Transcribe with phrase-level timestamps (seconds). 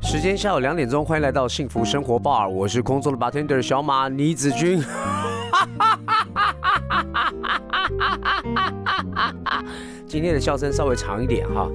[0.00, 4.82] 时间下午两点钟，欢迎来到幸福生活 bar，我是空中的 bartender 小马倪子君。
[10.06, 11.68] 今天的笑声稍微长一点哈，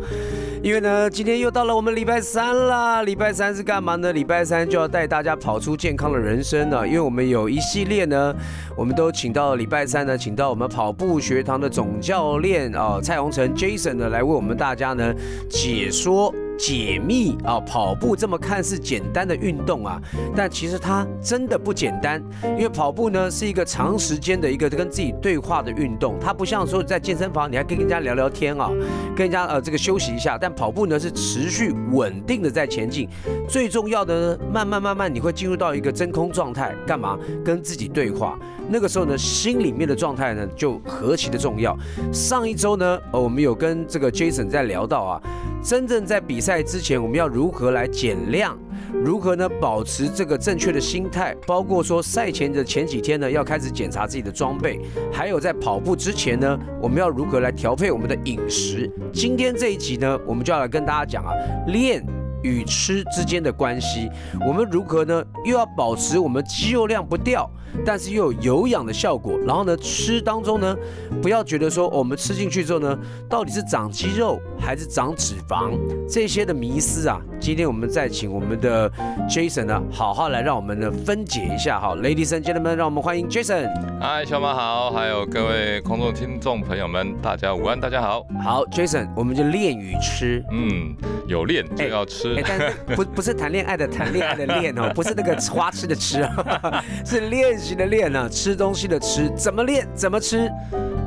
[0.63, 3.03] 因为呢，今天又到了我们礼拜三啦。
[3.03, 4.13] 礼拜三是干嘛呢？
[4.13, 8.33] 礼拜三就要带大家跑出健康的人生了，因为我们有一系列呢，
[8.73, 15.13] 我们都请到礼拜三呢，请到我们跑步学堂的总教练啊，蔡宏成 Jason 呢，来为我们大家呢
[15.49, 16.33] 解说。
[16.57, 20.01] 解密啊，跑步这么看似简单的运动啊，
[20.35, 22.23] 但其实它真的不简单。
[22.43, 28.69] 因为跑步呢是一个长时间的一个跟自己对话的运动，它不像说在健身房你还跟人家聊聊天啊，
[29.15, 30.37] 跟人家呃这个休息一下。
[30.39, 33.07] 但跑步呢是持续稳定的在前进，
[33.47, 37.17] 最重要的呢，慢慢慢慢你会进入到一个真空状态，干嘛？
[37.43, 38.37] 跟自己对话。
[38.69, 41.77] 那个时候呢，心里面的状态呢就何其的重要。
[42.11, 45.21] 上一周呢，呃，我们有跟这个 Jason 在聊到啊。
[45.63, 48.59] 真正在比赛之前，我们要如何来减量？
[48.91, 49.47] 如何呢？
[49.61, 54.79] 保持这个正确的心态，包括说赛前的前几天呢，要开始检查自己的装备，
[55.11, 58.91] 还有在跑步之前呢，我们要如何来调配我们的饮食？
[59.13, 61.31] 今天这一集呢，我们就要来跟大家讲啊，
[61.67, 62.05] 练。
[62.43, 64.09] 与吃之间的关系，
[64.45, 65.23] 我们如何呢？
[65.43, 67.49] 又要保持我们肌肉量不掉，
[67.85, 69.37] 但是又有有氧的效果。
[69.39, 70.75] 然后呢，吃当中呢，
[71.21, 72.97] 不要觉得说我们吃进去之后呢，
[73.29, 75.71] 到底是长肌肉还是长脂肪，
[76.07, 77.19] 这些的迷思啊。
[77.43, 78.89] 今天我们再请我们的
[79.27, 81.93] Jason 呢，好好来让我们呢分解一下哈。
[81.93, 83.69] Ladies and gentlemen，让我们欢迎 Jason。
[83.99, 88.25] 嗨，小马好，还有各位空中听众朋友们，大家午安，大家好。
[88.41, 90.41] 好，Jason，我们就练与吃。
[90.53, 90.95] 嗯，
[91.27, 92.41] 有练就要吃。
[92.47, 100.49] 但不不是谈恋爱的谈恋爱的练哦， 不是那个花痴的吃啊， 是练习的练啊，吃东西的吃，怎么练怎么吃？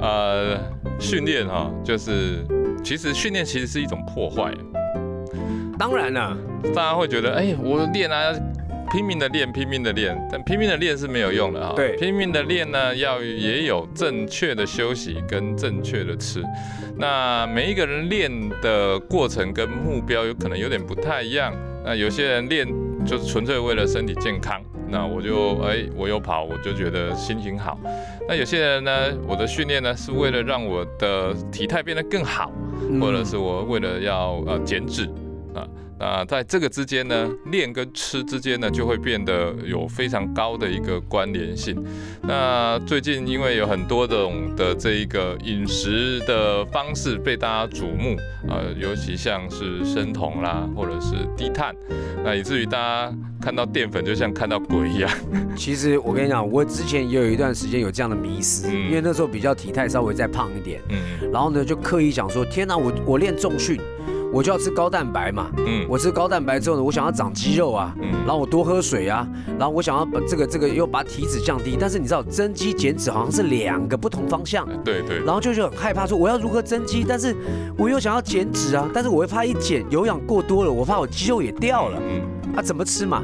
[0.03, 0.58] 呃，
[1.00, 2.44] 训练哈，就是
[2.84, 4.53] 其实训练其实是一种破坏。
[5.78, 6.37] 当然了，
[6.75, 8.34] 大家会觉得，哎，我练啊。
[8.92, 11.72] 拼命的练，拼命的练，但拼命的练是没有用的啊。
[11.75, 16.41] 对，拼命的练呢，要也有正确的休息跟正确的吃。
[16.97, 18.31] 那每一个人练
[18.62, 21.53] 的过程跟目标有可能有点不太一样。
[21.84, 22.66] 那有些人练
[23.04, 27.76] 就是纯粹为了身体健康，那我就哎，我有跑，我就觉得心情好。
[28.28, 28.92] 那有些人呢，
[29.26, 32.53] 我的训练呢是为了让我的体态变得更好，
[33.00, 35.25] 或者是我为了要呃减脂啊。
[35.98, 41.76] 那在这个之间呢，练跟吃之间呢，就会变得有非常高的一个关联性。
[42.22, 48.16] 那最近因为有很多种的这一个饮食的方式被大家瞩目，
[48.48, 51.74] 呃，尤其像是生酮啦，或者是低碳，
[52.22, 55.10] 那以至于大家看到淀粉就像看到鬼一样。
[55.56, 63.80] 其实我跟你讲，我之前也有一段时间有这样的迷思，因为那时候比较体态稍微再胖一点，嗯，然后呢就刻意想说，天哪，我我练重训。
[64.32, 69.26] 我就要吃高蛋白嘛，嗯，我吃高蛋白之后呢，我想要长肌肉啊，嗯，然后我多喝水啊，
[69.59, 77.34] 然后我想要把这个这个又把体脂降低，但是你知道增肌减脂好像是两个不同方向，对对，然后就就很害怕说我要如何增肌，但是
[77.78, 83.22] 我又想要减脂啊，但是我又怕一减有氧过多了，我怕我肌肉也掉了，嗯，啊怎么吃嘛？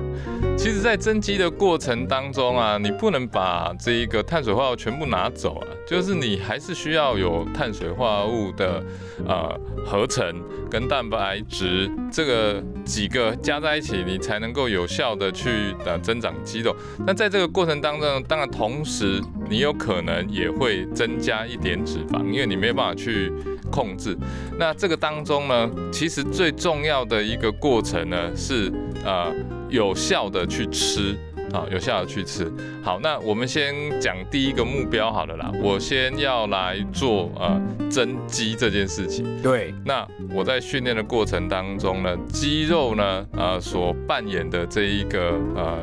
[0.62, 8.80] 其实，在增肌的过程当中啊，你不能把这一个碳水化合物全部拿走啊，就是你还是需要有碳水化合物的
[9.26, 10.24] 呃合成
[10.70, 16.72] 跟蛋白质这个几个加在一起，你才能够有效的去呃增长肌肉。
[17.04, 23.32] 那在这个过程当中，当然同时你有可能也会增加一点脂肪，因为你没有办法去
[23.68, 24.16] 控制。
[24.60, 28.72] 那这个当中呢，其实最重要的一个过程呢是
[29.04, 29.34] 呃。
[29.72, 31.16] 有效的去吃
[31.52, 32.52] 啊，有效的去吃。
[32.82, 35.50] 好，那我们先讲第一个目标好了啦。
[35.62, 37.60] 我先要来做呃
[37.90, 39.24] 增肌这件事情。
[39.42, 39.74] 对。
[39.84, 45.78] 那我在训练的过程当中呢，肌肉呢呃所扮演的这一个呃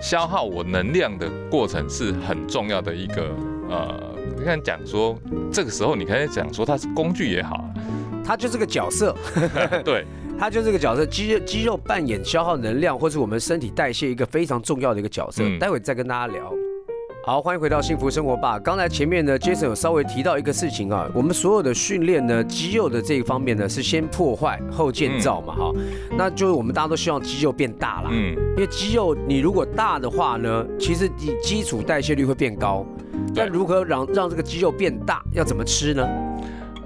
[0.00, 3.30] 消耗我能量的过程是很重要的一个
[3.68, 5.18] 呃，你看讲说
[5.52, 7.64] 这个时候你可以讲说它是工具也好，
[8.24, 9.14] 它就是个角色。
[9.84, 10.04] 对。
[10.38, 15.42] 他就这个角色，肌肉肌肉扮演消耗能量，或是我们身体代谢一个非常重要的一个角色。
[15.58, 16.52] 待会再跟大家聊。
[17.24, 18.58] 好，欢迎回到幸福生活吧。
[18.58, 25.72] 刚才前面呢，Jason 有稍微提到一个事情啊，我们所有的训练呢，肌肉的这一方面呢，是先破坏后建造嘛，哈。
[26.18, 32.84] 那就是我们大家都希望肌肉变大啦，嗯，因为肌肉你如果大的话呢，其实你基础代谢率会变高。
[33.34, 36.06] 那如何让让这个肌肉变大，要怎么吃呢？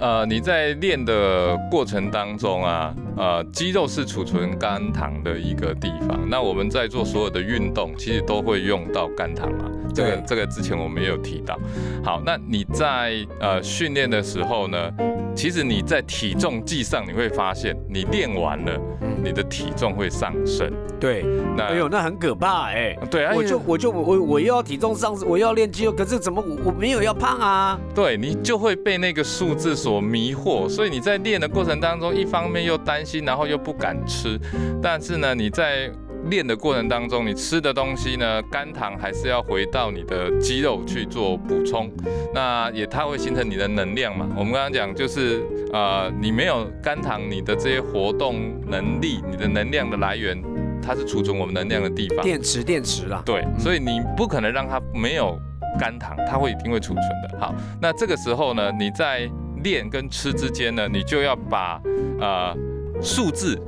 [0.01, 6.19] 呃，你在练的过程当中啊，呃，肌肉是储存肝糖的一个地方。
[6.31, 9.65] 那我们在做所有的运动，其实都会用到肝糖嘛。
[9.93, 11.59] 这个这个之前我们也有提到。
[12.05, 14.91] 好，那你在呃训练的时候呢，
[15.35, 18.81] 其实你在体重计上你会发现，你练完了，
[19.23, 20.73] 你的体重会上升。
[21.01, 21.25] 对，
[21.57, 22.97] 那哎呦，那很可怕哎。
[23.11, 27.79] 对啊，我就我就我我又要体重上升，我又要练肌肉，可是怎么我我没有要胖啊？
[27.95, 34.39] 对你就会被那个数字所迷惑，所以你在练的过程当中，一方面又担心，然后又不敢吃，
[34.83, 35.91] 但是呢，你在
[36.29, 41.91] 练的过程当中，你吃的东西呢，肝糖还是要回到你的肌肉去做补充，
[42.35, 44.29] 那也它会形成你的能量嘛。
[44.37, 45.43] 我们刚刚讲就是
[45.73, 50.43] 呃，你没有肝糖，你的这些活动能力，你的能量的来源。
[50.81, 53.21] 它是储存我们能量的地方，电池，电池啦。
[53.27, 55.39] 对，所以你不可能让它没有
[55.79, 57.39] 肝糖，它会一定会储存的。
[57.39, 59.29] 好，那这个时候呢，你在
[59.63, 61.79] 练跟吃之间呢，你就要把
[62.21, 62.57] 呃
[63.03, 63.61] 数字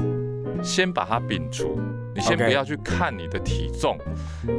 [0.63, 1.79] 先把它摒除，
[2.20, 3.96] 你先不要去看你的体重。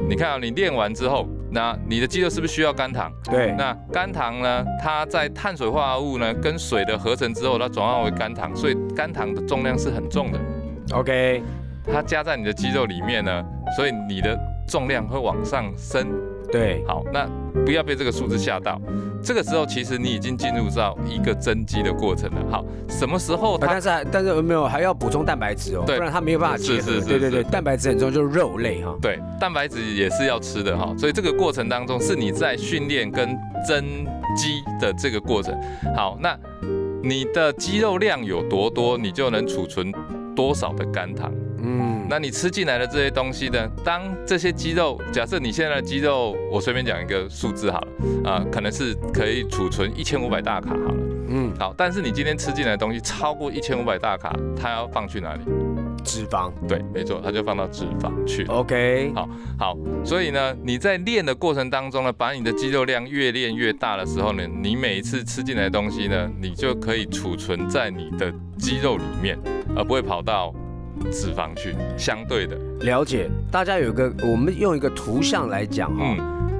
[0.10, 3.12] 你看啊，你练完之后，那你的肌肉是不是需要肝糖？
[3.24, 3.54] 对。
[3.56, 10.40] 那肝糖呢，它在碳水化合物呢跟水的合成之后，它转化为肝糖，所以肝糖的重量是很重的。
[10.94, 11.44] OK。
[11.92, 13.44] 它加在你的肌肉里面呢，
[13.76, 14.38] 所以你的
[14.68, 16.08] 重量会往上升。
[16.52, 17.28] 对，好，那
[17.66, 18.80] 不要被这个数字吓到。
[19.24, 22.42] 这个时候其实你已经进入到一个增肌的过程了。
[22.50, 23.56] 好，什么时候？
[23.58, 27.00] 但是但是没有还要补充蛋白质哦，不然它没有办法结合。
[27.02, 28.98] 对对对，蛋白质很重要，就是肉类哈。
[29.00, 30.92] 对，蛋白质也是要吃的哈。
[30.98, 33.38] 所以这个过程当中是你在训练跟
[33.68, 34.06] 增
[34.36, 35.56] 肌的这个过程。
[35.96, 36.36] 好，那
[37.04, 39.94] 你的肌肉量有多多，你就能储存
[40.36, 41.32] 多少的肝糖。
[42.12, 43.70] 嗯，那你吃进来的这些东西呢？
[43.86, 50.96] 当这些肌肉，假设你现在的肌肉，我随便讲一个数字好了，啊，可能是可以储存一千五百大卡好了。
[51.30, 55.42] 嗯，好，但是你今天吃进来的东西超过一千五百大卡，它要放去哪里？
[56.04, 56.52] 脂肪。
[56.68, 58.44] 对，没错，它就放到脂肪去。
[58.48, 69.38] OK，好，好，所以呢，你在练的过程当中呢，把你的肌肉量越练越大的时候呢，你每一次吃进来的东西呢，你就可以储存在你的肌肉里面，
[69.76, 70.54] 而不会跑到。
[71.10, 76.16] 脂肪去相对的了解，大家有一个，我们用一个图像来讲哈，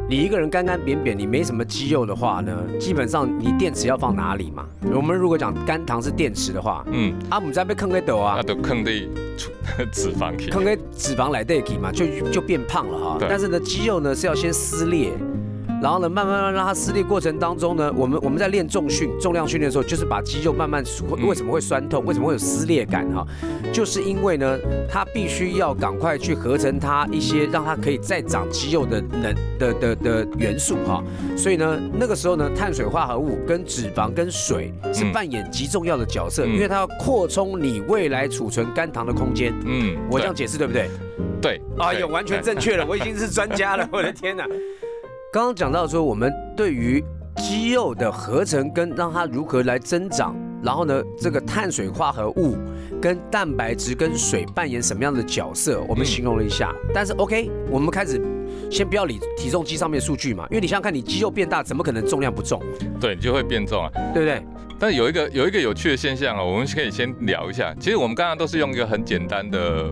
[0.10, 4.66] 你一个人干干扁扁，你没什么肌肉的话呢，基本上你电池要放哪里嘛？
[4.94, 8.92] 我们如果讲肝糖是电池的话，嗯，啊，我们在被坑给抖啊，那都坑的
[9.92, 13.18] 脂肪去，坑给脂肪来代替嘛，就就变胖了哈。
[13.22, 15.12] 但是呢，肌肉呢是要先撕裂。
[15.82, 20.84] 然后呢，慢慢慢让它撕裂过程当中呢，我们我们在练重训、重量训练的时候，就是把肌肉慢慢
[21.28, 23.26] 为什么会酸痛，为什么会有撕裂感哈，
[23.74, 31.04] 就是因为呢，它必须要赶快去合成它一些让它可以再长肌肉的能的的的元素哈，
[31.36, 39.52] 所以呢，那个时候呢，碳水化合物跟脂肪跟水是扮演极重要的角色，因为它要扩充你未来储存肝糖的空间。
[39.66, 40.90] 嗯，我这样解释对不对？
[41.42, 44.46] 对，哎呦，完全正确了，我已经是专家了， 我的天哪！
[45.34, 47.02] 刚刚讲到说，我们对于
[47.38, 52.58] 肌肉的合成跟让它如何来增长，然后呢，这个碳水化合物
[53.02, 56.76] 跟蛋白质跟水扮演什么样的角色，我们形容了一下。
[56.94, 58.22] 但是 OK，我们开始
[58.70, 62.62] 先不要理体重机上面数据嘛，因为你想想看，你肌肉变大，怎么可能重量不重？
[63.00, 64.46] 对，你就会变重啊，对不对？
[64.78, 67.74] 但有一个有一个有趣的现象啊，我们可以先聊一下。
[67.80, 69.92] 其实我们刚刚都是用一个很简单的。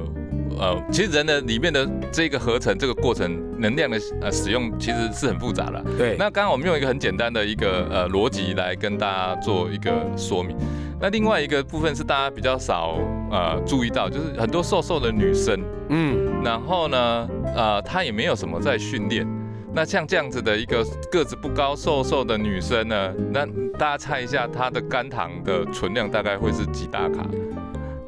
[0.59, 5.81] 呃，其实人的里面的这个合成这个过程，能量的呃使用其实是很复杂的。
[5.97, 6.17] 对。
[6.19, 10.57] 那刚刚我们用一个很简单的一个呃逻辑来跟大家做一个说明。
[10.99, 12.97] 那另外一个部分是大家比较少
[13.31, 19.25] 呃注意到，就是很多瘦瘦的女生，嗯，然后呢，呃，她也没有什么在训练。
[19.71, 23.45] 那像这样子的一个个子不高、瘦瘦的女生呢，那
[23.77, 27.23] 大家猜一下她的肝糖的存量大概会是几大卡？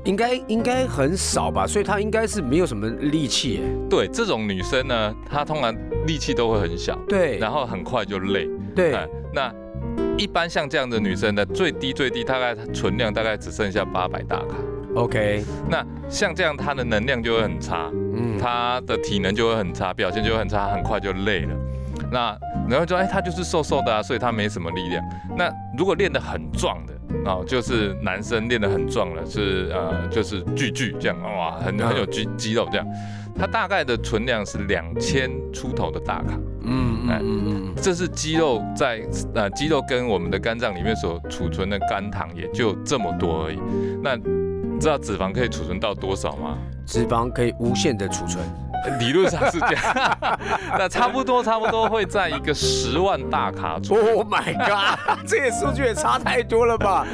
[0.05, 3.61] 应该应该很少吧，所以她应该是没有什么力气。
[3.89, 5.75] 对，这种女生呢，她通常
[6.07, 8.49] 力气都会很小，对，然后很快就累。
[8.75, 8.95] 对，
[9.33, 9.53] 那
[10.17, 14.55] 一般像这样的女生呢，最低最低大概存量大概只剩下八百大卡。
[14.95, 21.55] OK，那像这样她的能量就会很差，嗯，她的体能就会很差，表现就会很差，很快就累了。
[22.11, 25.03] 那然后说，哎，她就是瘦瘦的啊，所以她没什么力量。
[25.37, 26.93] 那如果练得很壮的。
[27.25, 32.87] 哦，就是男生练得很壮了，是呃，就是巨巨这样，哇，很很有肌肌肉这样，
[33.37, 39.01] 它大概的存量是两千出头的大卡，嗯嗯嗯嗯，这是肌肉在
[39.35, 43.59] 呃肌肉跟我们的肝脏里面所储存的肝糖也就这么多而已。
[44.01, 46.57] 那你知道脂肪可以储存到多少吗？
[46.85, 48.43] 脂肪可以无限的储存。
[48.99, 50.19] 理论上是这样，
[50.77, 54.17] 那差不多差不多会在一个十万大卡左右。
[54.17, 57.05] Oh my god， 这个数据也差太多了吧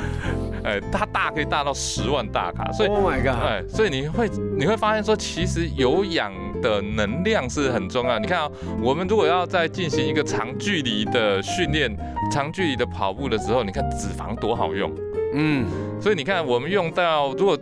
[0.63, 8.19] 哎，它大可以大到十万大卡，所以？Oh my god，哎，所以你会你会发现说，其实有氧的能量是很重要。
[8.19, 8.49] 你看啊、
[8.81, 11.95] 我们如果要在进行一个长距离的训练、
[12.31, 14.91] 长距离的跑步的时候，你看脂肪多好用。
[15.33, 15.65] 嗯，
[16.01, 17.57] 所以你看，我们用到如果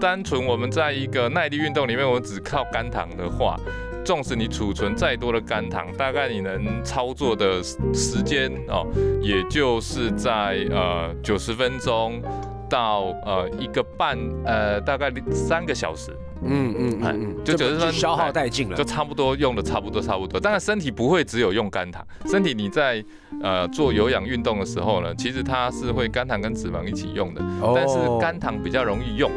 [0.00, 3.58] 单纯我们在一个耐力运动里面，我们只靠肝糖的话，
[4.04, 8.86] 纵使你储存再多的肝糖，大概你能操作的时间哦，
[9.22, 12.20] 也就是在呃九十分钟
[12.68, 16.10] 到呃一个半呃大概三个小时，
[16.42, 18.84] 嗯嗯哎嗯嗯，就九十分消耗殆尽了就。
[18.84, 20.38] 差不多用的差不多差不多。
[20.38, 23.02] 当然身体不会只有用肝糖，身体你在
[23.42, 27.40] 呃做有氧运动的时候呢，其实它是会肝糖跟脂肪一起用的。
[27.62, 29.30] 哦但是肝糖比较容易用。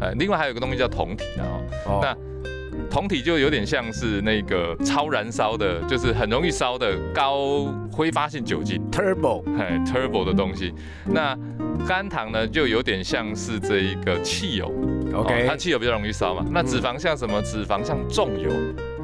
[0.00, 1.44] 呃，另外还有一个东西叫酮体啊、
[1.86, 2.00] 哦，哦。
[2.02, 2.16] 那
[2.90, 9.42] 酮体就有点像是那个超燃烧的，就是很容易烧的高挥发性酒精，turbo。
[9.58, 10.72] 哎，turbo 的东西。
[11.04, 11.36] 那
[11.86, 14.66] 肝糖呢，就有点像是这一个汽油。
[15.12, 16.44] 哦它 OK 汽油比较容易烧嘛。
[16.50, 17.42] 那脂肪像什么？
[17.42, 18.50] 脂肪像重油。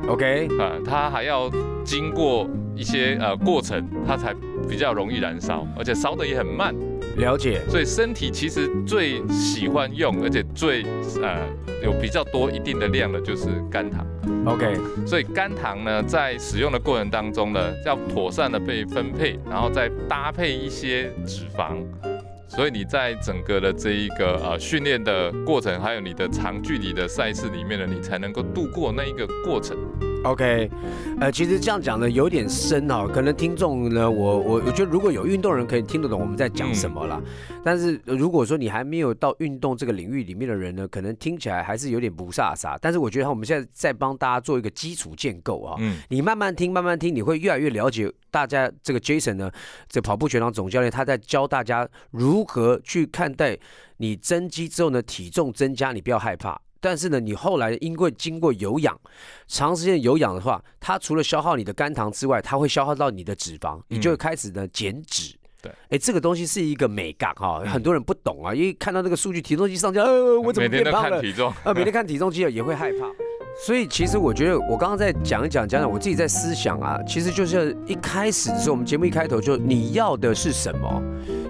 [0.07, 1.51] OK 啊、它还要
[1.83, 4.35] 经过一些呃过程，它才
[4.69, 6.75] 比较容易燃烧，而且烧的也很慢。
[7.17, 10.85] 了解所以身体其实最喜欢用，而且最
[11.23, 11.49] 呃
[11.83, 14.07] 有比较多一定的量的就是肝糖。
[14.47, 21.77] OK 所以肝糖呢，在使用的过程当中呢，要妥善的被分配，然后再搭配一些脂肪。
[22.47, 29.77] 所以你在整个的这一个呃训练的过程，还有你的长距离的赛事里面呢，你才能够度过那一个过程。
[30.25, 30.71] OK，
[31.21, 37.21] 呃，其实这样讲呢有点深哦、可能听众呢，我我我觉得如果有运动人可以听得懂我们在讲什么啦，
[37.63, 42.79] 但是呃如果说你还没有到运动这个领域里面的人呢，可能听起来还是有点不飒飒。
[42.81, 49.51] 但是我觉得我们现在在帮大家做一个基础建构啊，嗯，你慢慢听，慢慢听，你会越来越了解大家这个 Jason 呢，
[49.91, 53.59] 这跑步全场总教练，他在教大家如何去看待
[53.99, 56.59] 你增肌之后呢，体重增加，你不要害怕。
[56.85, 58.95] 但是呢，你后来因为经过有氧，
[59.49, 65.35] 长时间有氧的话，它除了消耗你的肝糖之外，它会消耗到你的脂肪，你就会开始呢减脂。
[65.63, 71.21] 对，哎，这个东西是一个美感哈，嗯很多人不懂啊，因为看到那个数据体重机上架，呃， 我怎么变胖了看？
[71.23, 73.11] 体重，啊， 每天看体重机也会害怕。
[73.65, 81.03] 所以其实我觉得，我刚刚在讲一讲讲讲，我自己在思想啊，其实就是一开始的时候，我们节目一开头就你要的是什么？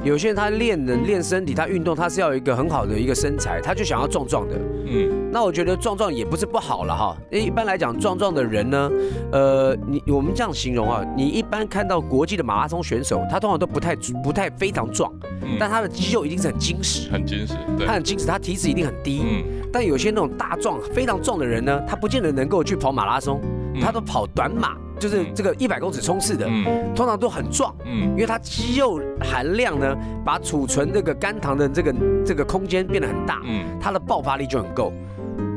[0.05, 4.55] 有些人他练人练身体，他运动他是要有一个很好的一个身材，他就想要壮壮的。
[4.87, 7.17] 嗯，那我觉得壮壮也不是不好了哈。
[7.31, 8.91] 因为一般来讲，壮壮的人呢，
[9.33, 15.57] 呃，你我们这样形容啊，你一般看到国际的马拉松选手，他通常都不太不太非常壮，嗯。
[15.59, 17.87] 但他的肌肉一定是很精实，很矜持，对。
[17.87, 19.23] 他，很精实，他体脂一定很低。
[19.25, 19.43] 嗯，
[19.73, 23.41] 但有些那种大壮、非常壮的人呢，他不见得能够去跑马拉松，
[23.75, 23.81] 嗯。
[23.81, 29.95] 他都跑短马，就是嗯这个一百公尺冲刺的，嗯通常都很壮，嗯因为它肌肉含量呢，
[30.25, 31.95] 把储存这个肝糖的这个
[32.25, 34.95] 这个空间变得很大，嗯，它的爆发力就很够，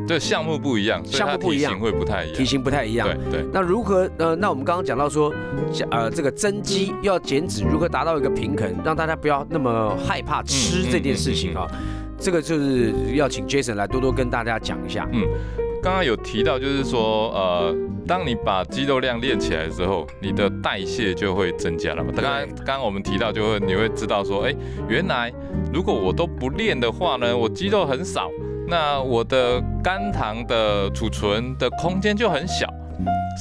[0.06, 3.08] 这项目不一样，项目不一样体型会不太一样，体型不太一样。
[3.08, 4.36] 对对，那如何呃？
[4.36, 5.34] 那我们刚刚讲到说，
[5.92, 11.66] 呃，这个增肌要减脂，如何达到一个平衡，让大家不要那么害怕吃嗯这件事情啊？
[12.20, 15.08] 这个就是要请 Jason 来多多跟大家讲一下。
[15.88, 17.74] 刚刚有提到，就是说，呃，
[18.06, 22.12] 当你把肌肉量练起来之后，你的代谢就会增加了嘛。
[22.14, 24.54] 刚刚刚刚我们提到，就会你会知道说，哎，
[24.90, 25.32] 原来
[25.74, 28.30] 如果我都不练的话呢，我肌肉很少，
[28.68, 32.68] 那我的肝糖的储存的空间就很小，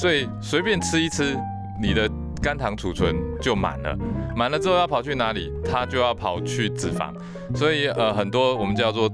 [0.00, 1.36] 所以随便吃一吃，
[1.82, 2.08] 你的
[2.40, 3.98] 肝糖储存就满了，
[4.36, 5.52] 满了之后要跑去哪里？
[5.68, 7.12] 它就要跑去脂肪，
[7.56, 9.10] 所以呃，很多我们叫做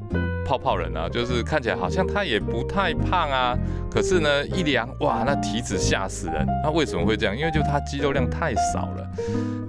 [0.52, 3.56] 泡泡人啊，就是看起来好像他也不太胖啊，
[3.90, 6.46] 可是呢一量哇，那体脂吓死人。
[6.62, 7.34] 那为什么会这样？
[7.34, 9.10] 因为就他肌肉量太少了。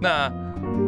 [0.02, 0.30] 那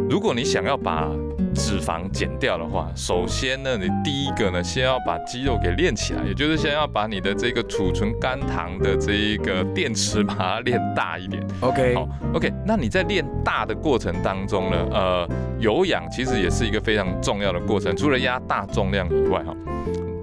[0.09, 1.09] 如果你想要把
[1.53, 11.41] 脂肪减掉的话，首先呢，你第一个呢，先要把肌肉给练起来，也就是先要把你的这个储存肝糖的这一个电池把它练大一点。
[11.61, 15.29] OK，好，OK，那你在练大的过程当中呢，呃，
[15.59, 19.55] 有氧其实也是一个非常重要的过程，除了压大重量以外，哈，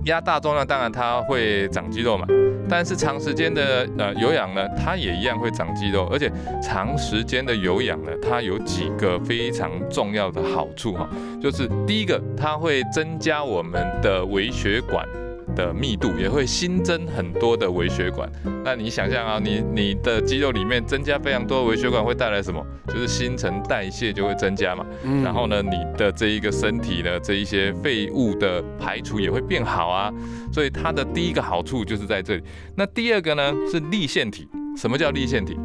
[0.07, 2.27] 压大重量当然它会长肌肉嘛，
[2.69, 6.31] 但是长时间的呃有氧呢，它也一样会长肌肉，而且
[6.61, 11.09] 长时间的有氧呢，它有几个非常重要的好处哈，
[11.41, 15.07] 就是第一个，它会增加我们的微血管
[15.55, 18.31] 的密度，也会新增很多的微血管。
[18.65, 22.65] 那你想象啊，你你的肌肉里面增加非常多的微血管，会带来什么？
[22.89, 24.85] 就是新陈代谢就会增加嘛。
[25.05, 30.13] 嗯然后呢，你的这一个身体呢，这一些废物的排除也会变好啊。
[30.53, 32.43] 所以它的第一个好处就是在这里。
[32.77, 34.49] 那第二个呢是立腺体。
[34.77, 35.57] 什么叫立腺体？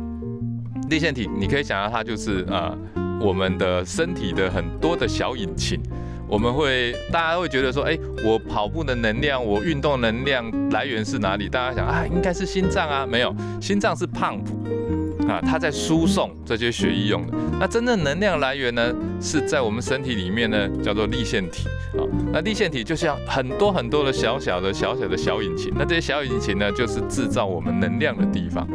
[0.89, 2.77] 立腺体你可以想象它就是呃
[3.21, 5.81] 我们的身体的很多的小引擎。
[6.27, 11.47] 我们会大家会觉得说，哎，我跑步的能量，我运动能量来源是哪里？
[11.47, 17.33] 大家想啊，应该是心脏啊，没有，心脏是胖虎啊，它在输送这些血液用的。
[17.59, 21.67] 那真正能量来源呢，是在我们身体里面呢，叫做立腺体
[21.97, 22.03] 啊。
[22.33, 28.67] 那立腺体就像很多很多的小小的小小的小引擎，那这些小引擎呢，就是制造我们能量的地方。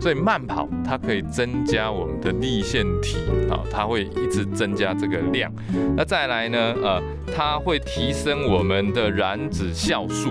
[0.00, 3.18] 所以慢跑它可以增加我们的立腺体
[3.50, 5.52] 啊，它会一直增加这个量。
[5.96, 7.02] 那再来呢，呃，
[7.36, 10.30] 它会提升我们的燃脂酵素。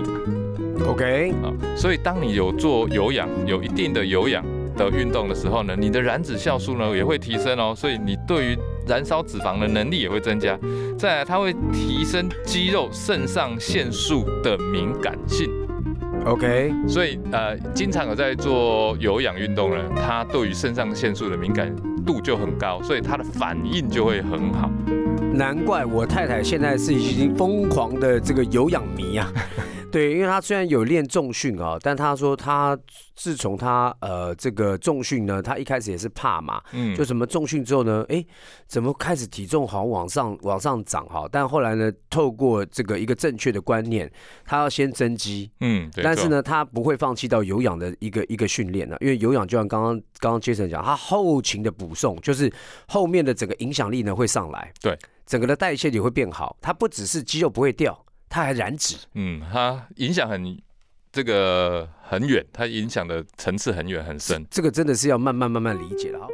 [0.86, 4.44] OK，啊，所以当你有做有氧，有一定的有氧
[4.76, 10.58] 的运动的时候呢，你的燃脂酵素呢也会提升哦，所以你对于燃烧脂肪的能力也会增加。
[10.98, 15.50] 再来，它会提升肌肉肾上腺素的敏感性，
[16.26, 21.74] OK，所以呃，经常有在做有氧运动的人，他对于肾上腺素的敏感
[22.06, 24.70] 度就很高，所以他的反应就会很好。
[25.32, 29.32] 难怪我太太现在是已经疯狂的这个有氧迷啊。
[29.90, 32.78] 对，因为他虽然有练重训啊，但他说他
[33.14, 36.94] 自从他呃这个重训呢，他一开始也是怕嘛，嗯。
[36.96, 38.24] 就什么重训之后呢，哎，
[38.66, 41.28] 怎么开始体重好像往上往上涨哈？
[41.30, 44.10] 但后来呢，透过这个一个正确的观念，
[44.44, 52.52] 他要先增肌，嗯，但是，呢，他不会放弃到有氧的一个一个训练呢，因为有氧就像刚刚刚刚 Jason 讲，他后勤的补送，就是
[52.86, 58.96] 后面的整个影响力呢会上来，对，整个的代谢也会变好，它不只是肌肉不会掉，它还燃脂。
[59.14, 60.56] 嗯，它影响很
[61.12, 64.46] 这个很远，它影响的层次很远很深。
[64.50, 66.26] 这个真的是要慢慢慢慢理解了啊。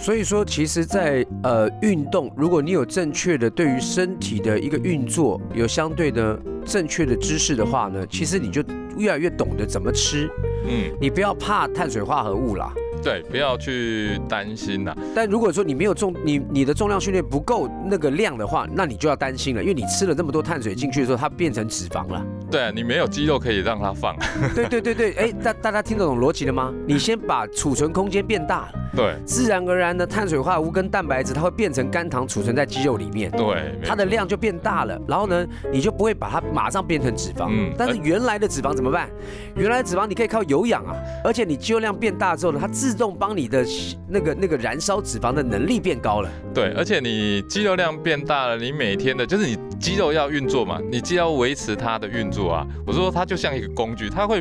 [0.00, 8.62] 所以说，其实在，呃运动，如果你有正确的对于身体的一个运作有相对的正确的知识的话呢，其实你就
[8.96, 10.30] 越来越懂得怎么吃，
[10.68, 12.72] 嗯，你不要怕碳水化合物啦。
[13.08, 22.22] 对，不要去担心呐、但如果说你没有重，你你的重量训练不够那个量的话，那你就要担心了，因为你吃了那么多碳水进去的时候，它变成脂肪了。
[22.50, 24.16] 对啊，你没有肌肉可以让它放。
[24.54, 26.72] 对对对对，哎，大大家听得懂逻辑了吗？
[26.86, 33.30] 你先把储存空间变大，对自然而然的碳水化合物跟蛋白质它会变成肝糖储存在肌肉里面。
[33.32, 37.48] 对，它的量就变大了，然后呢，你就不会把它马上变成脂肪。
[37.50, 39.10] 嗯但是原来的脂肪怎么办？
[39.54, 43.64] 原来的脂肪你可以靠有氧啊，而且你肌肉量变大之后呢，它自动帮你的
[44.08, 46.30] 那个那个燃烧脂肪的能力变高了。
[46.54, 52.64] 对，而且你肌肉量变大了，你每天的就是你肌肉要运作嘛，你既要维持它的运作啊。
[52.86, 54.40] 我说它就像一个工具，它会。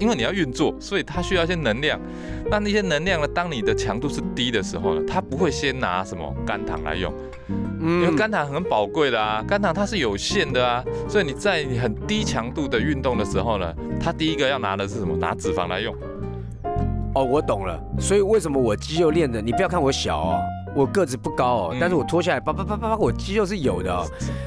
[0.00, 1.98] 因为你要运作，所以它需要一些能量。
[2.48, 3.26] 那那些能量呢？
[3.34, 7.12] 当你的强度是低的时候呢，它不会先拿什么肝糖来用，
[7.80, 15.16] 因为嗯，肝糖很宝贵的啊，肝糖它是有限的啊，所以你在你很低强度的运动的时候呢，它第一个要拿的是什么？
[15.16, 15.92] 拿脂肪来用。
[17.16, 17.76] 哦，我懂了。
[17.98, 19.42] 所以为什么我肌肉练的？
[19.42, 20.40] 你不要看我小哦，
[20.74, 24.04] 我个子不高哦，嗯但是我脱下来，叭叭叭叭叭，我肌肉是有的哦。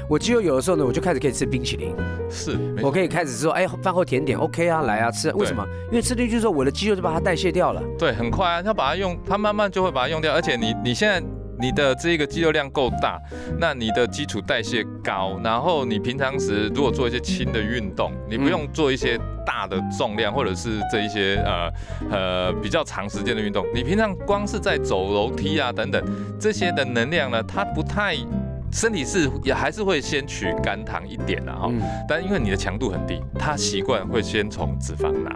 [0.09, 1.95] 我肌肉有的时候呢，我就开始可以吃冰淇淋，
[2.29, 5.31] 是，我可以开始说，哎，饭后甜点 OK 啊，来啊吃。
[5.33, 5.65] 为什么？
[5.89, 7.81] 因为吃进去之后，我的肌肉就把它代谢掉了。
[7.97, 10.33] 对，很快啊，它把它用，它慢慢就会把它用掉。
[10.33, 11.21] 而且你你现在
[11.61, 13.21] 你的这个肌肉量够大，
[13.59, 21.71] 那你的基础代谢高，然后你平常时如果做一些轻的运动，你不用做一些大的重量或者是这一些呃
[22.09, 26.03] 呃比较长时间的运动，你平常光是在走楼梯啊等等
[26.39, 28.15] 这些的能量呢，它不太。
[28.73, 35.35] 身体是也还是会先取肝糖一点啊，哈、嗯，但因为你的强度很低，它习惯会先从脂肪拿。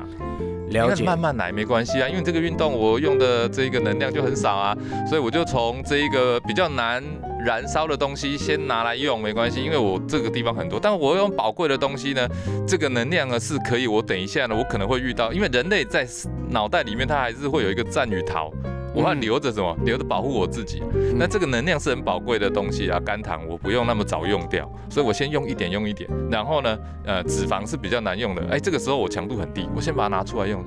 [0.69, 1.03] 了解。
[1.03, 7.03] 那慢慢来没关系啊，因为这个运动我用的这个能量就很少啊，所以我就从这一个比较难
[7.45, 12.27] 燃烧的东西先拿来用，没关系，因为我这个地方很多，但我用宝贵的东西呢，
[12.67, 16.07] 这个能量呢是可以，我等一下呢我可能会遇到，因为人类在
[16.49, 18.51] 脑袋里面它还是会有一个战与逃。
[18.95, 19.75] 我留着什么？
[19.83, 20.81] 留着保护我自己。
[21.15, 26.09] 那这个能量是很宝贵的东西啊，肝糖我不用那么早用掉，所以我先用一点用一点。
[26.31, 30.63] 然后呢，呃，脂肪是比较难用的，哎，这个时候我强度很低，我先把它拿出来用。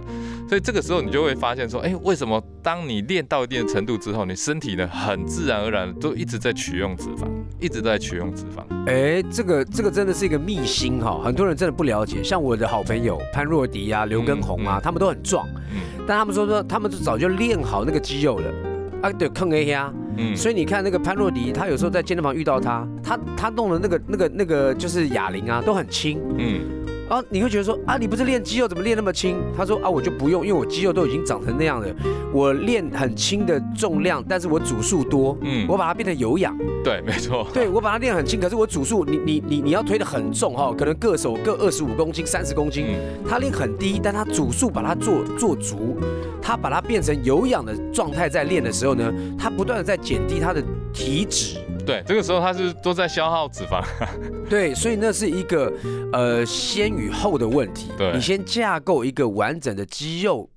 [0.48, 7.26] 所以这个时候你就会发现说，哎，为什么当你练到一定的程度之后，你身体呢很自然而然都一直在取用脂肪，
[7.60, 8.64] 一直在取用脂肪。
[8.86, 12.22] 哎，这个这个真的是一个秘辛哈，很多人真的不了解。
[12.22, 18.52] 像我的好朋友潘若迪啊、刘根红啊，嗯他们都很壮，嗯但他们说说他们就早就练好那个肌肉了。
[19.00, 26.20] 啊，对，坑 A 呀，嗯，所以你看那个潘若迪，他有时候在健身房遇到他，他他弄的那个那个那个就是哑铃啊，都很轻。
[26.36, 26.60] 嗯
[27.08, 29.36] 啊，你会觉得说啊，你不是练肌肉怎么练那么轻？
[29.56, 31.86] 他说啊，我就不用，因为我肌肉都已经长成那样了，
[32.32, 36.56] 我练很轻的重量，但是我组数多，嗯，我把它变成有氧。
[36.84, 37.46] 对，没错。
[37.52, 42.86] 对我把它练很轻，可是我组数，你你你你要推的很重哈，可能各手各二十五公斤、三十公斤，
[43.28, 45.96] 他练很低，但他组数把它做做足，
[46.42, 51.56] 他把它变成有氧的状态在练的时候呢，他不断的在减低他的体脂。
[51.88, 53.82] 对，这个时候它是都在消耗脂肪。
[54.46, 55.72] 对，所以那是一个
[56.12, 57.90] 呃先与后的问题。
[57.96, 60.50] 对，你先架构一个完整的肌肉，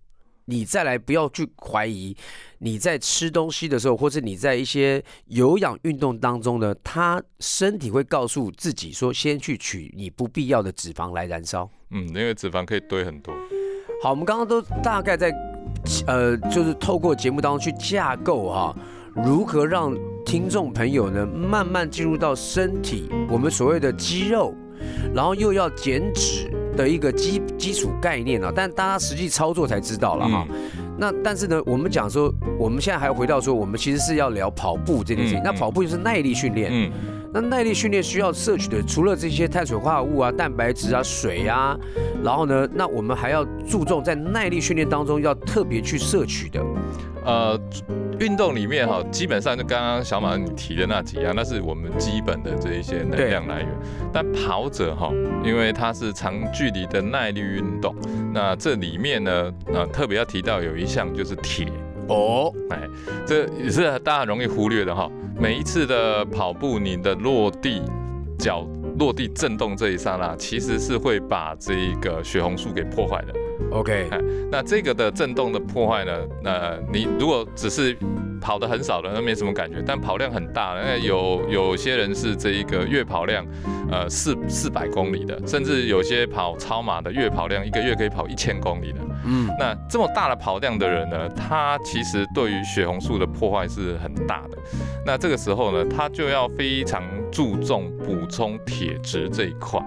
[0.44, 2.13] 你再来不要去怀疑
[2.60, 11.70] 你在吃东西的时候，或者你在一些有氧运动当中呢，他身体会告诉自己说，先去取你不必要的脂肪来燃烧。
[11.91, 13.34] 嗯，因为脂肪可以堆很多。
[14.04, 15.34] 好，我们刚刚都大概在
[16.08, 18.76] 呃，就是透过节目当中去架构哈。
[19.13, 19.94] 如何让
[20.25, 24.53] 听众朋友呢慢慢进入到身体，我们所谓的肌肉，
[25.13, 28.51] 然后又要减脂的一个基基础概念啊？
[28.55, 30.47] 但大家实际操作才知道了哈。
[30.97, 35.41] 那但是呢，我们讲说，我们现在还要回到说，我们其实是要聊跑步这件事情。
[35.43, 36.69] 那跑步就是耐力训练。
[36.71, 36.91] 嗯。
[37.34, 41.77] 那耐力训练需要摄取的，除了这些碳水化合物啊、蛋白质啊、水啊，
[42.21, 46.62] 然后呢，那我们还要注重在耐力训练当中要特别去摄取的。
[47.23, 47.57] 呃，
[48.21, 53.69] 运动里面哈，基本上就刚刚小马你提的那几样，那是我们基本的这一些能量来源。
[54.13, 55.12] 但跑者哈，
[55.43, 57.95] 因为它是长距离的耐力运动，
[58.31, 61.67] 那这里面呢，呃，特别要提到有一项就是铁。
[62.10, 62.79] 哦，哎，
[63.25, 65.10] 这也是大家容易忽略的哈。
[65.39, 67.81] 每一次的跑步，你的落地
[68.38, 68.67] 脚
[68.99, 73.34] 落地震动这一刹那，其实是会把这一个血红素给破坏的。
[73.71, 74.10] OK，
[74.51, 76.12] 那这个的震动的破坏呢？
[76.43, 77.97] 那你如果只是
[78.41, 79.82] 跑的很少的，那没什么感觉。
[79.86, 83.45] 但跑量很大的，那有有些人是这一个月跑量，
[83.91, 88.99] 呃，四四百公里的，甚至有些跑超马的月跑量一个月可以跑一千公里的。
[89.23, 94.58] 嗯，那这么大的跑量的人呢，他其实对于血红素的破坏是很大的。
[95.06, 99.80] 那这个时候呢，他就要非常注重补充铁质这一块。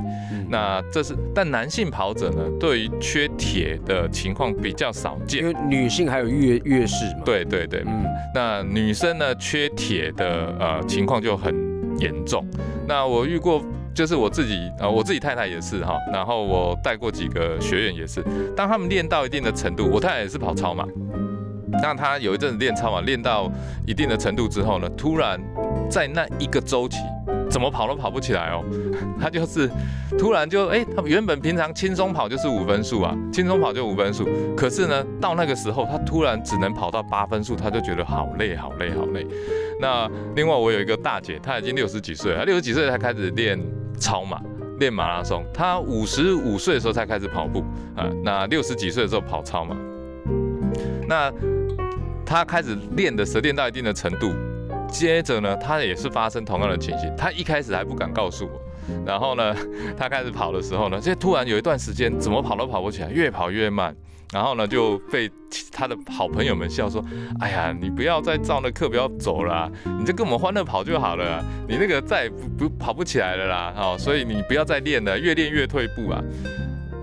[0.49, 7.23] 那这是，但男性跑者呢，对于缺铁的情况比较少见，因为女性还有月月事嘛。
[7.25, 11.55] 对对对，嗯，那那女生呢，缺铁的呃情况就很
[11.99, 12.47] 严重。
[12.87, 13.63] 那我遇过。
[13.95, 18.21] 就是我自己啊，我自己太太也是哈，然后我带过几个学员也是，
[18.57, 20.85] 当他们练到一定的程度，我太太也是跑操嘛，
[21.81, 23.49] 那她有一阵子练操嘛，练到
[23.87, 25.41] 一定的程度之后呢，突然
[25.91, 26.99] 在那一个周期，
[27.51, 28.65] 怎么跑都跑不起来哦，
[29.21, 29.71] 他就是
[30.19, 39.27] 突然就哎，他原本平常轻松跑就是五分数啊，轻松跑就五分数，可是呢，到那个时候他突然只能跑到八分数，他就觉得好累好累好累。
[39.81, 43.59] 那另外我有一个大姐，她已经六十几岁，她六十几岁才开始练。
[43.97, 44.43] 超马
[44.81, 47.61] 练马拉松，他五十五岁的时候才开始跑步
[47.97, 49.77] 啊，那六十几岁的时候跑超马，
[51.07, 51.33] 那
[52.27, 54.35] 他开始练的时候练到一定的程度，
[54.95, 58.61] 接着呢，他也是发生同样的情形，他一开始还不敢告诉我，
[59.05, 59.55] 然后呢，
[59.99, 63.95] 他开始跑的时候呢，就突然有一段时间怎么跑都跑不起来，越跑越慢。
[64.33, 65.29] 然后呢，就被
[65.73, 67.05] 他的好朋友们笑说
[67.41, 71.45] ：“哎呀，你不要再照那课表走了，你就跟我们欢乐跑就好了。
[71.69, 76.23] 你那个再不不跑不起来了啦，哦，所以你不要再练了，越练越退步啊。”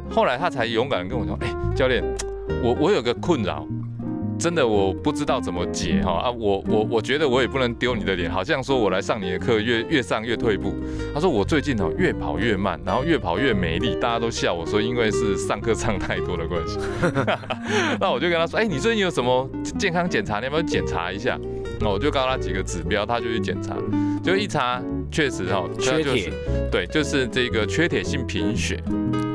[0.09, 2.01] 后来他才勇敢跟我说：“哎，教练，
[2.63, 3.67] 我我有个困扰。”
[4.41, 10.73] 真的我不知道怎么解哈啊，我我我觉得我也不能丢你的脸，好像说我来上你的课越越上越退步。
[11.13, 16.79] 他说我最近哦越跑越慢，然后越跑越没力，大家都笑我说因为是上课上太多的关系。
[18.01, 20.39] 那我就跟他说，哎，你最近有什么健康检查？
[20.39, 21.39] 你要不要检查一下？
[21.79, 23.77] 那我就告诉他几个指标，他就去检查，
[24.23, 26.33] 就一查确实哈缺铁，
[26.71, 28.81] 对，就是这个缺铁性贫血。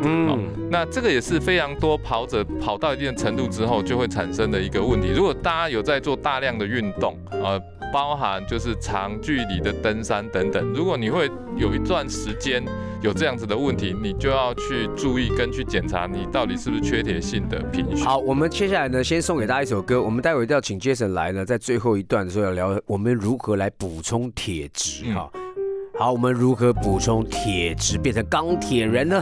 [0.07, 5.09] 嗯，那这个也是非常多跑者跑到一定的程度之后就会产生的一个问题。
[5.15, 7.61] 如果大家有在做大量的运动，呃，
[7.93, 12.65] 包含就是长距离的登山等等，如果你会有一段时间
[13.03, 18.05] 有这样子的问题，你就要去注意跟去检查你到底是不是缺铁性的贫血。
[18.05, 25.31] 好，我们接下来呢，先送给大家一首歌，我们待会一定要请 Jason 来呢，在最后一段的时候要聊我们如何来补充铁质哈。
[25.99, 29.19] 好，我们如何补充铁质变成钢铁人呢？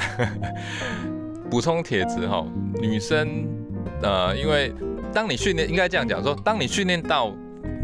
[1.49, 2.45] 补充铁质哈，
[2.81, 3.47] 女生
[4.03, 4.75] 呃，因为
[5.13, 7.33] 当你训练，应该这样讲说，当你训练到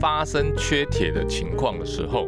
[0.01, 2.27] 发生缺铁的情况的时候，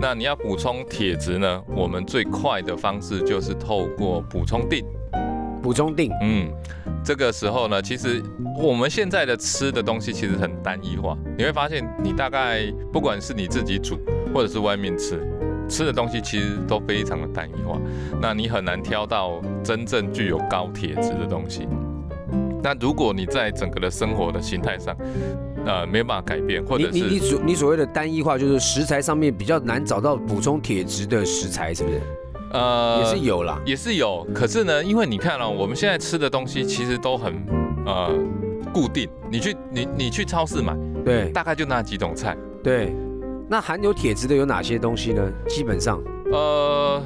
[0.00, 4.84] 那你要补充铁质呢，我们最快的方式就是透过补充锭。
[5.62, 6.50] 补充锭，嗯，
[7.04, 8.20] 这个时候呢，其实
[8.58, 13.96] 我们现在的吃的东西其实很单一化，你会发现，你大概不管是你自己煮
[14.34, 15.24] 或者是外面吃。
[15.72, 17.80] 吃的东西其实都非常的单一化，
[18.20, 21.66] 那你很难挑到真正具有高铁质的东西。
[22.62, 24.94] 那如果你在整个的生活的心态上，
[25.64, 32.00] 呃，没有办法改变，或者是你你你所你所谓的单一化，就是食材上面比较难找到补充铁质的食材，是不是？
[32.52, 33.58] 呃也是有啦。
[33.64, 37.32] 也是有，可是呢，因为你看了、我们现在吃的东西其实都很
[37.86, 38.10] 呃
[38.74, 42.94] 固定，你去你你去超市买，对大概就那几种菜，对。
[43.52, 45.22] 那含有铁质的有哪些东西呢？
[45.46, 47.02] 基本上，呃，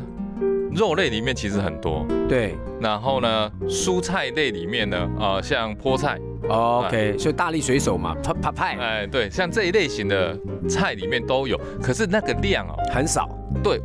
[0.71, 2.55] 肉类里面其实很多，对。
[2.81, 13.29] 然后呢，蔬菜类里面呢，呃，像菠菜，哦 OK，所以大力水手嘛，啪啪派哎，对，像这一类型的菜里面都有，可是那个量哦，很少。
[13.61, 13.81] 对，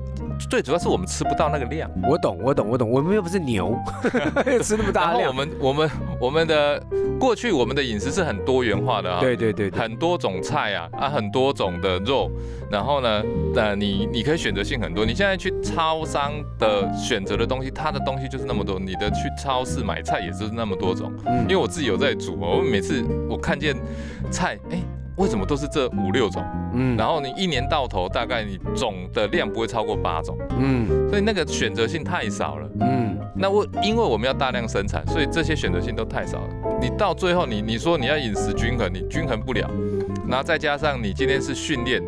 [0.49, 1.89] 最主要是我们吃不到那个量。
[2.07, 2.89] 我懂，我懂，我懂。
[2.89, 3.77] 我们又不是牛，
[4.61, 5.23] 吃那么大量。
[5.23, 5.89] 后我们我们
[6.21, 6.81] 我们的
[7.19, 12.29] 过去我们的饮食是很多元化的啊，对对对对，很多种菜啊啊，很多种的肉，
[12.69, 13.23] 然后呢，
[13.55, 15.05] 呃，你你可以选择性很多。
[15.05, 21.11] 你现在去超商的选择的东西，它的东西就是那么多，你的去超市买菜也是那么多种。
[21.25, 23.75] 嗯因为我自己有在煮哦，我每次我看见
[24.31, 24.77] 菜，哎，
[25.21, 26.43] 为什么都是这五六种？
[26.73, 32.67] 嗯然后你一年到头大概你总的量不会超过八种，嗯所以那个选择性太少了。
[32.79, 36.49] 嗯，那我因为我们要大量生产，所以这些选择性都太少了。
[36.81, 39.69] 你到最后你你说你要饮食均衡，你均衡不了，
[40.27, 42.01] 然后再加上你今天是训练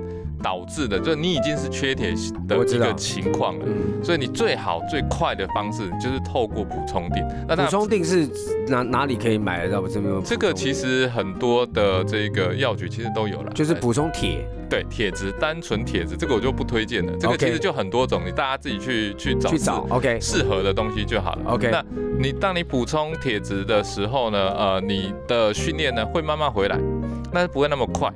[0.43, 2.13] 导致的，就是你已经是缺铁
[2.47, 3.65] 的一个情况了。
[3.65, 7.25] 嗯所以你最好最快的方式就是透过补充锭。
[7.47, 8.27] 那补充锭是
[8.67, 9.87] 哪哪里可以买得到？
[9.87, 14.45] 这边有这个其实很多的这个药局其实都有了，就是补充铁。
[14.69, 17.13] 对铁质，单纯铁质这个我就不推荐了。
[17.19, 21.41] 这个其实就很多种，你大家自己去去找去找，OK 适合的东西就好了。
[21.51, 21.85] OK 那
[22.19, 26.79] 你当你补充铁质的时候呢，呃，你的训练呢会慢慢回来，
[27.31, 28.11] 但是不会那么快，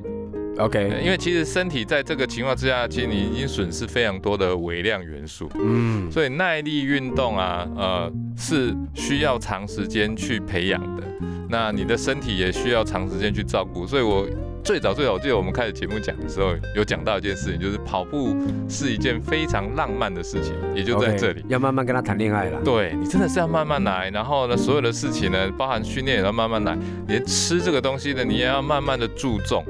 [0.58, 11.04] OK，因为其实身体在这个情况之下，其实你已经损失非常多的微量元素，嗯所以耐力运动啊，呃，是需要长时间去培养的。
[11.50, 14.28] 那你的身体也需要长时间去照顾，所以我
[14.64, 18.36] 最早最早，我记得我们开始节目讲的时候，有讲到一件事情，就是跑步
[18.68, 21.42] 是一件非常浪漫的事情，也就在这里。
[21.48, 22.60] 要慢慢跟他谈恋爱了。
[22.66, 29.64] 对你真的是要慢慢来，然后呢，所有的事情呢，包含训练也要慢慢来，连吃这个东西呢，你也要慢慢的注重。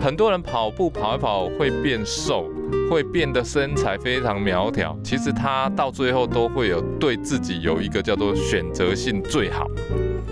[0.00, 2.48] 很多人跑步跑一跑会变瘦，
[2.90, 9.66] 会变得身材非常苗条，其实他到最后都会有对自己有一个叫做选择性最好。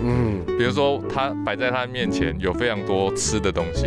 [0.01, 3.85] 嗯比如说他摆在他面前有非常多吃的东西，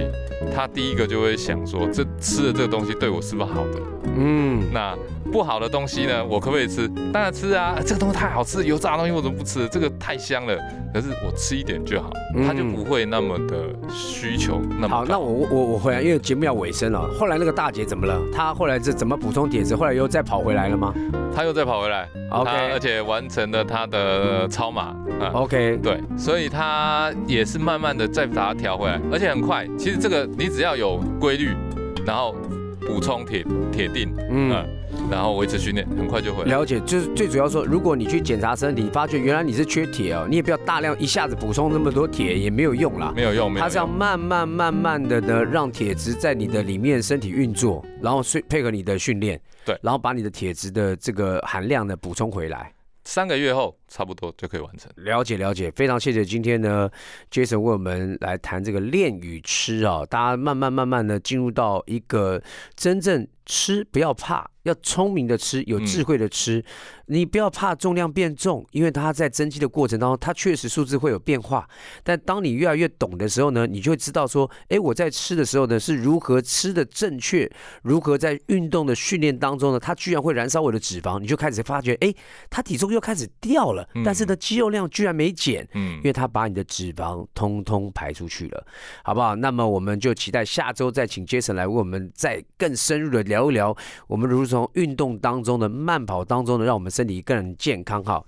[0.54, 3.80] 他第一个就会想说，这吃的这个东西对我是不是好的？
[4.16, 4.96] 嗯，那
[5.32, 6.86] 不好的东西呢，我可不可以吃？
[7.12, 9.66] 当然吃啊，这个东西太好吃，油炸的东西我怎么不吃？
[9.68, 10.54] 这个太香了，
[10.92, 15.18] 可是我吃一点就好，嗯他就不会那么的需求那么好，那高。
[15.20, 17.08] 我我我回来，因为节目要尾声了。
[17.18, 18.20] 后来那个大姐怎么了？
[18.32, 19.74] 她后来是怎么补充铁质？
[19.74, 20.92] 后来又再跑回来了吗
[21.34, 25.30] 她又再跑回来？OK 他而且完成了她的超马嗯。
[25.32, 29.66] OK，对，所以她也是慢慢的再把它调回来，而且很快。
[29.78, 31.56] 其实这个你只要有规律，
[32.04, 32.34] 然后
[32.82, 34.52] 补充铁铁定，嗯。
[34.52, 36.50] 嗯，然后维持训练，很快就回来。
[36.50, 43.12] 了解，就是最主要说，如果你去检查身体，发觉原来你是缺铁哦，你也不要大量一下子补充那么多铁，也没有用啦。
[43.16, 43.86] 没有用，没有它是要。
[43.86, 52.72] 慢慢慢慢的呢，让铁质在你的里面身体运作，然后配配合你的训练，对然后把你的铁质的这个含量呢补充回来。
[53.04, 54.90] 三个月后差不多就可以完成。
[54.96, 56.90] 了解了解，非常谢谢今天呢
[57.30, 62.42] ，Jason 为我们来谈这个练与吃啊，大家慢慢慢慢的进入到一个
[62.74, 66.64] 真正吃不要怕，要聪明的吃，有智慧的吃，
[67.06, 71.68] 你不要怕重量变重，因为它在增肌的过程当中，它确实数字会有变化，
[72.02, 77.50] 但当你越来越懂的时候呢，你就会知道说，哎，我在吃的时候呢是如何吃的正确，
[77.82, 82.14] 如何在运动的训练当中呢，它居然会燃烧我的脂肪，你就开始发觉，哎，
[82.48, 88.66] 它体重又开始掉了，但是呢肌肉量居然没减，嗯因，为它把你的脂肪通通排出去了，
[89.02, 89.34] 好不好？
[89.36, 98.24] 那么我们就期待下周再请 Jason 来为我们再更深入的聊一聊，我们如从运动当中的慢跑当中的，让我们身体更健康哈。